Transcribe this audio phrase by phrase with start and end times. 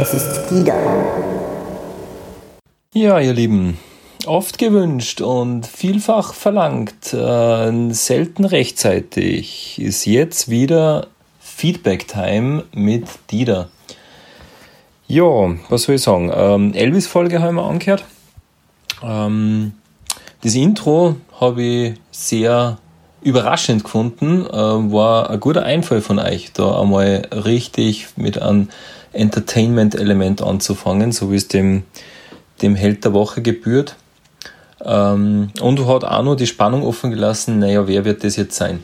[0.00, 0.76] Es ist Dida.
[2.94, 3.78] Ja, ihr Lieben,
[4.26, 11.08] oft gewünscht und vielfach verlangt, äh, selten rechtzeitig, ist jetzt wieder
[11.40, 13.70] Feedback Time mit Dida.
[15.08, 16.30] Ja, was soll ich sagen?
[16.32, 18.04] Ähm, Elvis-Folge haben wir angehört.
[19.02, 19.72] Ähm,
[20.42, 22.78] das Intro habe ich sehr
[23.20, 24.46] überraschend gefunden.
[24.46, 28.68] Äh, war ein guter Einfall von euch, da einmal richtig mit einem
[29.12, 31.84] Entertainment-Element anzufangen, so wie es dem,
[32.62, 33.96] dem Held der Woche gebührt.
[34.84, 38.80] Ähm, und hat auch noch die Spannung offen gelassen, naja, wer wird das jetzt sein?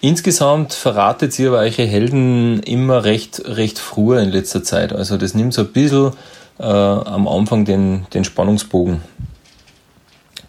[0.00, 4.94] Insgesamt verratet sie aber eure Helden immer recht, recht früh in letzter Zeit.
[4.94, 6.12] Also das nimmt so ein bisschen
[6.58, 9.02] äh, am Anfang den, den Spannungsbogen.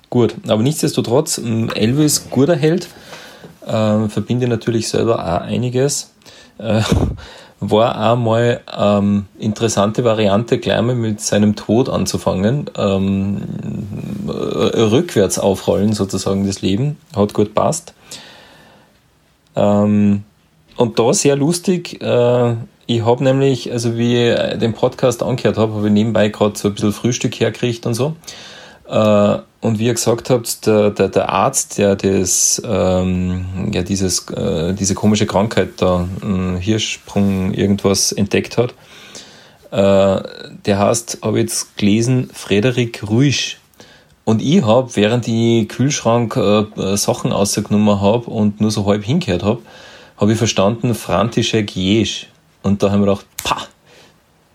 [0.10, 2.88] Gut, aber nichtsdestotrotz, Elvis, guter Held,
[3.66, 6.14] äh, verbinde natürlich selber auch einiges.
[6.58, 6.82] Äh,
[7.62, 12.70] war auch mal ähm, interessante Variante, gleich mal mit seinem Tod anzufangen.
[12.76, 13.38] Ähm,
[14.28, 16.98] äh, rückwärts aufrollen sozusagen das Leben.
[17.16, 17.94] Hat gut passt.
[19.56, 20.24] Ähm,
[20.76, 22.56] und da sehr lustig, äh,
[22.88, 26.70] ich habe nämlich, also wie ich den Podcast angehört habe, habe ich nebenbei gerade so
[26.70, 28.16] ein bisschen Frühstück hergekriegt und so.
[28.90, 34.28] Äh, und wie ihr gesagt habt, der, der, der Arzt, der das, ähm, ja, dieses,
[34.30, 38.74] äh, diese komische Krankheit da, äh, Hirschsprung, irgendwas entdeckt hat,
[39.72, 40.24] äh,
[40.66, 43.60] der heißt, habe ich jetzt gelesen, Frederik Ruisch.
[44.26, 49.44] Und ich habe, während ich Kühlschrank äh, Sachen ausgenommen habe und nur so halb hingehört
[49.44, 49.62] habe,
[50.18, 52.28] habe ich verstanden, František Jesch.
[52.64, 53.68] Und da haben wir gedacht, pah,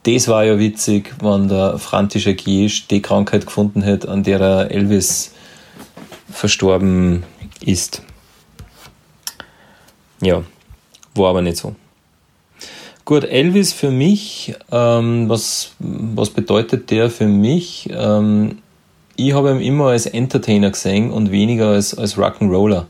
[0.06, 4.70] das war ja witzig, wenn der František Jesch die Krankheit gefunden hat, an der er
[4.70, 5.32] Elvis
[6.30, 7.24] verstorben
[7.60, 8.02] ist.
[10.22, 10.44] Ja,
[11.14, 11.74] war aber nicht so.
[13.04, 17.88] Gut, Elvis für mich, ähm, was, was bedeutet der für mich?
[17.90, 18.58] Ähm,
[19.16, 22.86] ich habe ihn immer als Entertainer gesehen und weniger als, als Rock'n'Roller.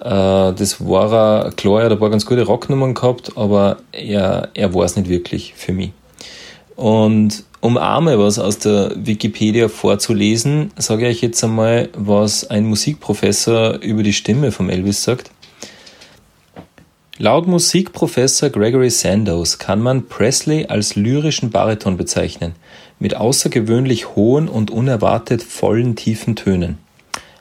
[0.00, 4.48] Äh, das war er, klar, er hat ein paar ganz gute Rocknummern gehabt, aber er,
[4.54, 5.92] er war es nicht wirklich für mich.
[6.76, 13.76] Und um einmal was aus der Wikipedia vorzulesen, sage ich jetzt einmal, was ein Musikprofessor
[13.80, 15.30] über die Stimme vom Elvis sagt.
[17.16, 22.54] Laut Musikprofessor Gregory Sandows kann man Presley als lyrischen Bariton bezeichnen,
[22.98, 26.78] mit außergewöhnlich hohen und unerwartet vollen tiefen Tönen.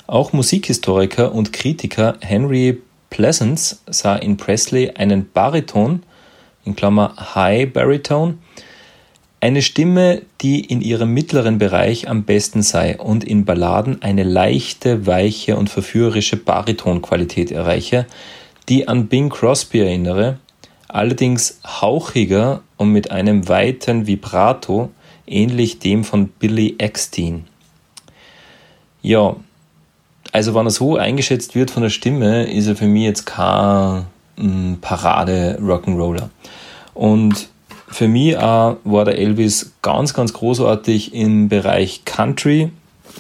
[0.06, 6.04] Auch Musikhistoriker und Kritiker Henry Pleasance sah in Presley einen Bariton,
[6.66, 8.36] in Klammer High Baritone,
[9.44, 15.06] eine Stimme, die in ihrem mittleren Bereich am besten sei und in Balladen eine leichte,
[15.06, 18.06] weiche und verführerische Baritonqualität erreiche,
[18.70, 20.38] die an Bing Crosby erinnere,
[20.88, 24.92] allerdings hauchiger und mit einem weiten Vibrato,
[25.28, 27.44] ähnlich dem von Billy Eckstein.
[29.02, 29.36] Ja,
[30.32, 34.06] also wenn er so eingeschätzt wird von der Stimme, ist er für mich jetzt kein
[34.38, 36.30] hm, Parade Rock'n'Roller.
[36.94, 37.50] Und
[37.94, 42.72] für mich auch war der Elvis ganz, ganz großartig im Bereich Country.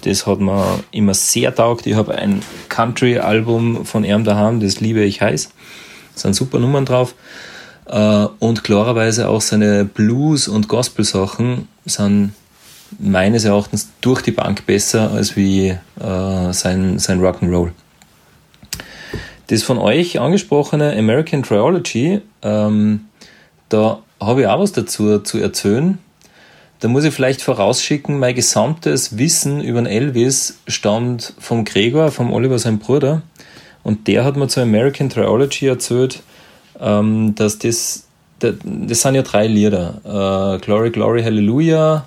[0.03, 1.85] Das hat mir immer sehr taugt.
[1.85, 5.51] Ich habe ein Country-Album von ihm daheim, das liebe ich heiß.
[6.16, 7.16] Sind super Nummern drauf.
[7.85, 12.33] Äh, und klarerweise auch seine Blues- und Gospel-Sachen sind
[13.00, 17.72] meines Erachtens durch die Bank besser als wie äh, sein, sein Rock'n'Roll.
[19.47, 23.06] Das von euch angesprochene American Triology, ähm,
[23.69, 25.97] da habe ich auch was dazu zu erzählen.
[26.79, 32.33] Da muss ich vielleicht vorausschicken, mein gesamtes Wissen über den Elvis stammt vom Gregor, vom
[32.33, 33.22] Oliver, sein Bruder.
[33.83, 36.22] Und der hat mir zur American Triology erzählt,
[36.81, 38.06] ähm, dass das,
[38.39, 40.01] das, sind ja drei Lieder.
[40.03, 42.06] Äh, Glory, Glory, Hallelujah,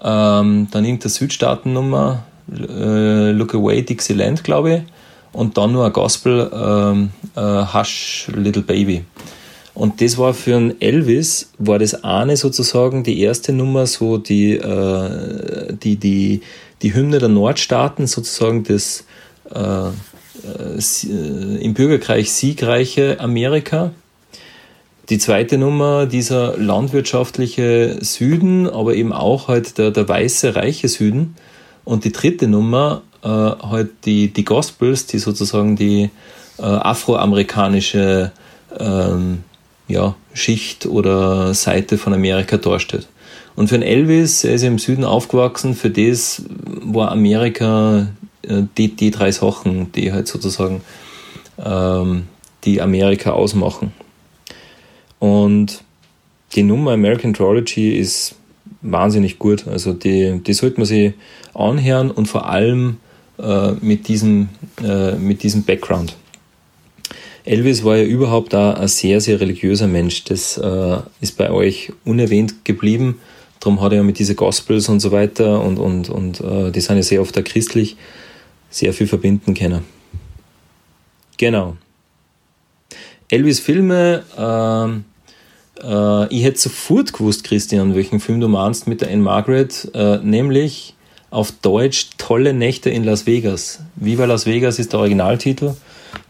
[0.00, 2.22] ähm, dann irgendeine Südstaatennummer,
[2.52, 4.82] äh, Look Away, Dixieland, glaube ich.
[5.32, 9.04] Und dann nur ein Gospel, ähm, äh, Hush, Little Baby.
[9.78, 14.54] Und das war für einen Elvis, war das eine sozusagen die erste Nummer, so die,
[14.54, 16.40] äh, die, die,
[16.82, 19.04] die Hymne der Nordstaaten, sozusagen das
[19.54, 23.92] äh, äh, im Bürgerkrieg siegreiche Amerika.
[25.10, 31.36] Die zweite Nummer, dieser landwirtschaftliche Süden, aber eben auch halt der, der weiße, reiche Süden.
[31.84, 36.10] Und die dritte Nummer, äh, halt die, die Gospels, die sozusagen die
[36.58, 38.32] äh, afroamerikanische
[38.76, 39.44] ähm,
[39.88, 43.08] ja, Schicht oder Seite von Amerika darstellt.
[43.56, 48.06] Und für einen Elvis, er ist im Süden aufgewachsen, für das war Amerika
[48.42, 50.82] äh, die, die drei Sachen, die halt sozusagen
[51.58, 52.24] ähm,
[52.64, 53.92] die Amerika ausmachen.
[55.18, 55.82] Und
[56.54, 58.36] die Nummer American Trilogy ist
[58.82, 59.66] wahnsinnig gut.
[59.66, 61.14] Also die, die sollte man sich
[61.54, 62.98] anhören und vor allem
[63.38, 64.48] äh, mit, diesem,
[64.82, 66.16] äh, mit diesem Background.
[67.48, 70.24] Elvis war ja überhaupt auch ein sehr, sehr religiöser Mensch.
[70.24, 73.20] Das äh, ist bei euch unerwähnt geblieben.
[73.58, 76.80] Darum hat er ja mit diesen Gospels und so weiter und, und, und äh, die
[76.80, 77.96] sind ja sehr oft auch christlich,
[78.68, 79.84] sehr viel verbinden können.
[81.38, 81.78] Genau.
[83.30, 89.08] Elvis Filme, äh, äh, ich hätte sofort gewusst, Christian, welchen Film du meinst mit der
[89.08, 90.96] Anne Margaret, äh, nämlich
[91.30, 93.80] auf Deutsch Tolle Nächte in Las Vegas.
[93.96, 95.72] Viva Las Vegas ist der Originaltitel.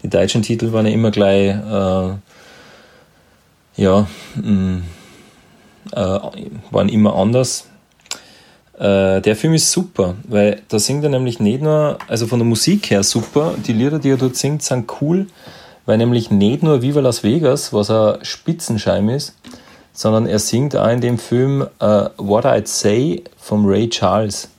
[0.03, 2.13] Die deutschen Titel waren ja immer gleich, äh,
[3.81, 4.83] ja, mh, mm,
[5.91, 6.19] äh,
[6.71, 7.67] waren immer anders.
[8.77, 12.47] Äh, der Film ist super, weil da singt er nämlich nicht nur, also von der
[12.47, 15.27] Musik her super, die Lieder, die er dort singt, sind cool,
[15.85, 19.35] weil nämlich nicht nur Viva Las Vegas, was ein Spitzenscheim ist,
[19.91, 24.49] sondern er singt auch in dem Film uh, What I'd Say von Ray Charles.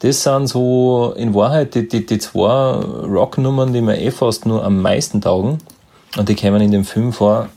[0.00, 4.64] Das sind so in Wahrheit die, die, die zwei Rocknummern, die mir eh fast nur
[4.64, 5.58] am meisten taugen.
[6.16, 7.48] Und die kämen in dem Film vor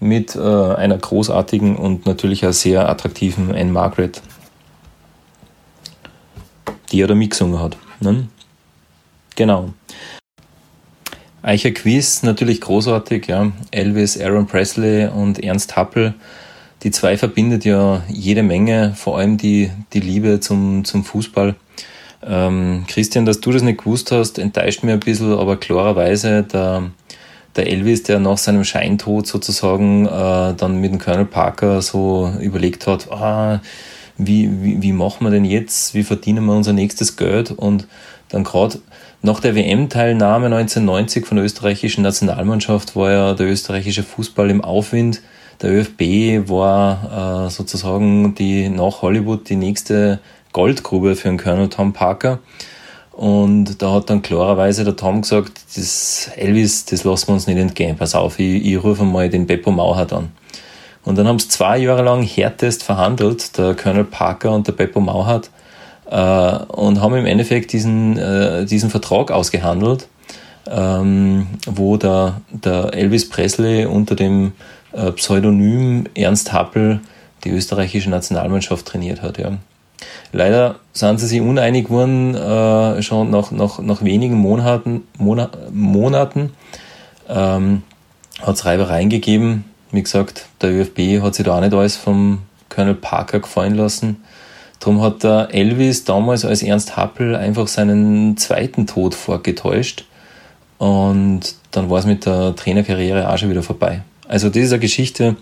[0.00, 4.20] mit äh, einer großartigen und natürlich auch sehr attraktiven Anne Margaret,
[6.90, 7.76] die ja da mitgesungen hat.
[8.00, 8.26] Ne?
[9.36, 9.72] Genau.
[11.42, 13.52] Eicher Quiz, natürlich großartig, ja.
[13.70, 16.14] Elvis, Aaron Presley und Ernst Happel.
[16.82, 21.54] Die zwei verbindet ja jede Menge, vor allem die, die Liebe zum, zum Fußball.
[22.24, 26.90] Ähm, Christian, dass du das nicht gewusst hast, enttäuscht mir ein bisschen, aber klarerweise der,
[27.56, 32.86] der Elvis, der nach seinem Scheintod sozusagen äh, dann mit dem Colonel Parker so überlegt
[32.86, 33.60] hat, ah,
[34.18, 37.86] wie, wie, wie machen wir denn jetzt, wie verdienen wir unser nächstes Geld und
[38.28, 38.80] dann gerade
[39.20, 45.22] nach der WM-Teilnahme 1990 von der österreichischen Nationalmannschaft war ja der österreichische Fußball im Aufwind.
[45.62, 50.18] Der ÖFB war äh, sozusagen die nach Hollywood die nächste
[50.52, 52.40] Goldgrube für den Colonel Tom Parker.
[53.12, 57.58] Und da hat dann klarerweise der Tom gesagt, das Elvis, das lassen wir uns nicht
[57.58, 57.96] entgehen.
[57.96, 60.32] Pass auf, ich, ich rufe mal den Beppo Mauhat an.
[61.04, 65.00] Und dann haben sie zwei Jahre lang härtest verhandelt, der Colonel Parker und der Beppo
[65.00, 65.50] Mauhat
[66.10, 70.08] äh, und haben im Endeffekt diesen, äh, diesen Vertrag ausgehandelt,
[70.70, 74.52] ähm, wo der, der Elvis Presley unter dem
[75.16, 77.00] Pseudonym Ernst Happel
[77.44, 79.38] die österreichische Nationalmannschaft trainiert hat.
[79.38, 79.52] Ja.
[80.32, 85.02] Leider sind sie sich uneinig geworden, äh, schon nach, nach, nach wenigen Monaten.
[85.18, 86.52] Mona Monaten
[87.28, 87.82] ähm,
[88.40, 89.64] hat es Reibereien gegeben.
[89.90, 94.22] Wie gesagt, der ÖFB hat sich da auch nicht alles vom Colonel Parker gefallen lassen.
[94.80, 100.06] Darum hat der Elvis damals als Ernst Happel einfach seinen zweiten Tod vorgetäuscht.
[100.78, 104.02] Und dann war es mit der Trainerkarriere auch schon wieder vorbei.
[104.32, 105.36] Also das ist eine Geschichte,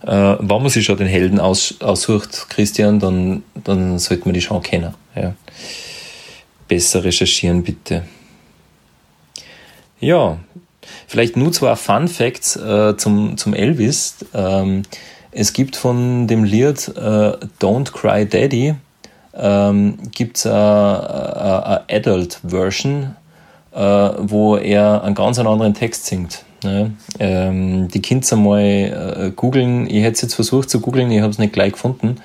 [0.00, 4.40] äh, wenn man sich schon den Helden aus, aussucht, Christian, dann, dann sollte man die
[4.40, 4.94] schon kennen.
[5.14, 5.34] Ja.
[6.66, 8.04] Besser recherchieren, bitte.
[10.00, 10.38] Ja,
[11.06, 14.16] vielleicht nur zwei Fun Facts äh, zum, zum Elvis.
[14.32, 14.84] Ähm,
[15.32, 18.74] es gibt von dem Lied äh, Don't Cry Daddy
[19.34, 23.16] ähm, gibt es eine Adult-Version,
[23.74, 26.46] äh, wo er einen ganz anderen Text singt.
[26.62, 26.92] Ne?
[27.18, 29.88] Ähm, die Kinder mal äh, googeln.
[29.88, 32.16] Ich hätte es jetzt versucht zu googeln, ich habe es nicht gleich gefunden.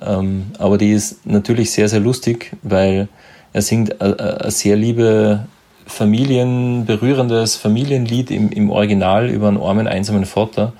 [0.00, 3.08] Ähm, aber die ist natürlich sehr, sehr lustig, weil
[3.52, 5.46] er singt ein sehr liebe
[5.86, 10.72] Familien, berührendes Familienlied im, im Original über einen armen, einsamen Vater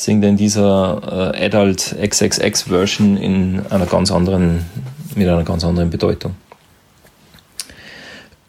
[0.00, 4.64] singt er in dieser äh, Adult XXX Version in einer ganz anderen,
[5.14, 6.34] mit einer ganz anderen Bedeutung.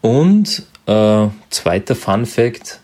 [0.01, 2.80] Und äh, zweiter Fun Fact,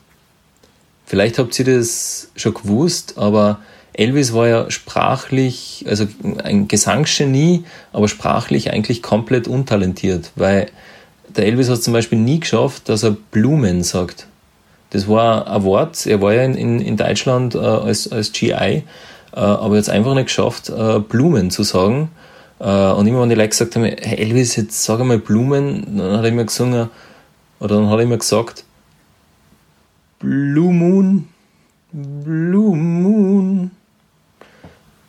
[1.08, 3.60] vielleicht habt ihr das schon gewusst, aber
[3.94, 6.06] Elvis war ja sprachlich, also
[6.44, 10.68] ein Gesangsgenie, aber sprachlich eigentlich komplett untalentiert, weil
[11.36, 14.28] der Elvis hat zum Beispiel nie geschafft, dass er Blumen sagt.
[14.92, 18.84] Das war ein Wort, er war ja in, in, Deutschland äh, als, als GI, äh,
[19.34, 22.10] aber er hat es einfach nicht geschafft, äh, Blumen zu sagen.
[22.60, 26.18] Äh, und immer wenn die Leute gesagt haben, hey Elvis, jetzt sag einmal Blumen, dann
[26.18, 26.90] hat er immer gesungen,
[27.60, 28.64] oder dann hat er immer gesagt,
[30.20, 31.28] Blue Moon,
[31.92, 33.72] Blue Moon.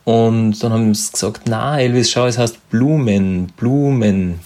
[0.04, 4.40] Und dann haben sie gesagt, na Elvis, schau, es heißt Blumen, Blumen.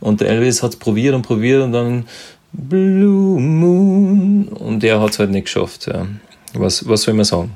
[0.00, 2.06] Und der Elvis hat es probiert und probiert und dann
[2.52, 4.48] Blue Moon.
[4.48, 5.86] Und er hat es halt nicht geschafft.
[5.86, 6.06] Ja.
[6.54, 7.54] Was, was soll man sagen?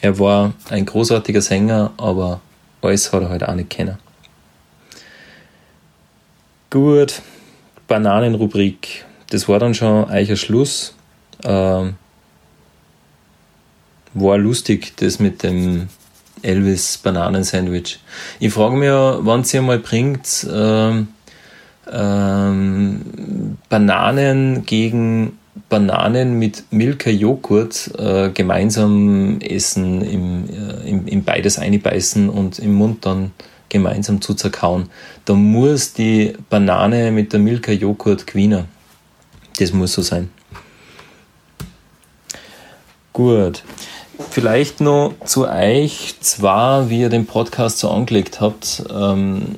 [0.00, 2.40] Er war ein großartiger Sänger, aber
[2.80, 3.98] alles hat er halt auch nicht kennen.
[6.70, 7.22] Gut,
[7.86, 9.04] Bananenrubrik.
[9.30, 10.96] Das war dann schon ein Schluss.
[11.44, 11.94] Ähm,
[14.14, 15.88] war lustig, das mit dem
[16.42, 18.00] Elvis Bananensandwich.
[18.40, 21.08] Ich frage mich ja, wann sie einmal bringt, ähm,
[21.90, 31.58] ähm, Bananen gegen Bananen mit Milka Joghurt äh, gemeinsam essen, im, äh, im, im beides
[31.58, 33.32] einbeißen und im Mund dann
[33.68, 34.90] gemeinsam zu zerkauen.
[35.24, 38.66] Da muss die Banane mit der Milka Joghurt gewinnen.
[39.58, 40.30] Das muss so sein.
[43.12, 43.62] Gut.
[44.30, 48.84] Vielleicht noch zu euch zwar, wie ihr den Podcast so angelegt habt.
[48.90, 49.56] Ähm,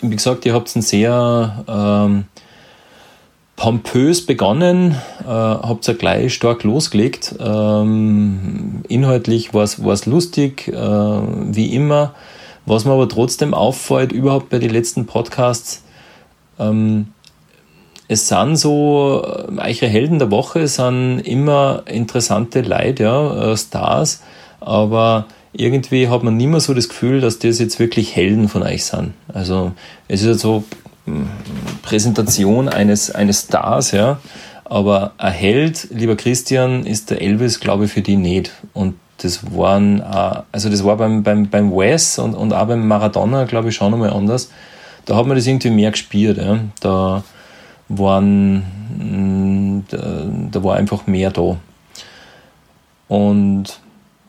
[0.00, 2.24] wie gesagt, ihr habt einen sehr ähm,
[3.56, 7.34] pompös begonnen, äh, habt ihr gleich stark losgelegt.
[7.38, 12.14] Ähm, inhaltlich war es lustig, äh, wie immer.
[12.64, 15.82] Was mir aber trotzdem auffällt, überhaupt bei den letzten Podcasts,
[16.58, 17.08] ähm,
[18.08, 24.22] es sind so, äh, eure Helden der Woche sind immer interessante Leute, ja, äh, Stars,
[24.60, 28.62] aber irgendwie hat man nicht mehr so das Gefühl, dass das jetzt wirklich Helden von
[28.62, 29.12] euch sind.
[29.32, 29.72] Also
[30.08, 30.64] es ist ja so
[31.04, 31.28] hm,
[31.82, 34.18] Präsentation eines, eines Stars, ja,
[34.64, 38.52] aber ein Held, lieber Christian, ist der Elvis, glaube ich, für die nicht.
[38.74, 40.02] Und das waren,
[40.52, 43.90] also das war beim, beim, beim Wes und, und auch beim Maradona, glaube ich, schon
[43.90, 44.50] nochmal anders.
[45.06, 46.36] Da hat man das irgendwie mehr gespürt.
[46.36, 46.58] Ja.
[46.80, 47.24] Da
[47.88, 48.64] waren,
[48.98, 51.56] hm, da, war einfach mehr da.
[53.08, 53.80] Und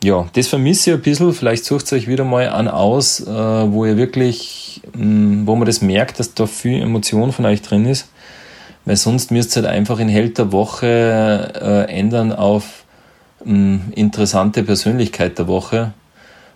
[0.04, 1.34] ja, das vermisse ich ein bisschen.
[1.34, 5.56] Vielleicht sucht ihr euch wieder mal an aus, äh, wo ihr wirklich, mh, hm, wo
[5.56, 8.10] man das merkt, dass da viel Emotion von euch drin ist.
[8.86, 12.86] Weil sonst müsst ihr halt einfach in Held der Woche äh, ändern auf
[13.44, 15.94] mh, hm, interessante Persönlichkeit der Woche.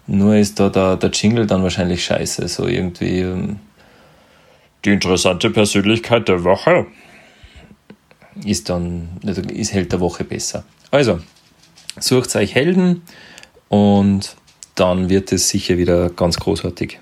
[0.07, 2.47] Nur ist da der, der Jingle dann wahrscheinlich scheiße.
[2.47, 3.25] So irgendwie.
[4.85, 6.87] Die interessante Persönlichkeit der Woche
[8.43, 10.65] ist dann, ist Held der Woche besser.
[10.91, 11.19] Also,
[11.99, 13.01] sucht euch Helden
[13.69, 14.35] und
[14.75, 16.99] dann wird es sicher wieder ganz großartig.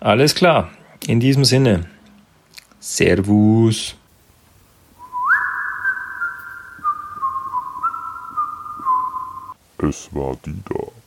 [0.00, 0.70] Alles klar,
[1.06, 1.86] in diesem Sinne.
[2.80, 3.94] Servus.
[9.78, 11.01] Es war die da.